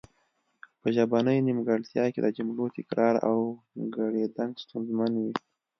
[0.81, 3.37] په ژبنۍ نیمګړتیا کې د جملو تکرار او
[3.95, 5.31] ګړیدنګ ستونزمن وي